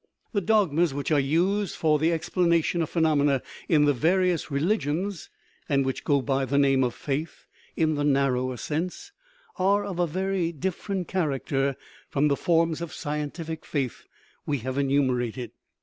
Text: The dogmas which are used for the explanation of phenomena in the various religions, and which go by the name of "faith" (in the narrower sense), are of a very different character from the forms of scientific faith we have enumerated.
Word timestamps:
The 0.33 0.41
dogmas 0.41 0.95
which 0.95 1.11
are 1.11 1.19
used 1.19 1.75
for 1.75 1.99
the 1.99 2.11
explanation 2.11 2.81
of 2.81 2.89
phenomena 2.89 3.43
in 3.69 3.85
the 3.85 3.93
various 3.93 4.49
religions, 4.49 5.29
and 5.69 5.85
which 5.85 6.03
go 6.03 6.23
by 6.23 6.43
the 6.43 6.57
name 6.57 6.83
of 6.83 6.95
"faith" 6.95 7.45
(in 7.77 7.93
the 7.93 8.03
narrower 8.03 8.57
sense), 8.57 9.11
are 9.59 9.85
of 9.85 9.99
a 9.99 10.07
very 10.07 10.51
different 10.53 11.07
character 11.07 11.75
from 12.09 12.29
the 12.29 12.35
forms 12.35 12.81
of 12.81 12.91
scientific 12.93 13.63
faith 13.63 14.05
we 14.43 14.57
have 14.65 14.79
enumerated. 14.79 15.51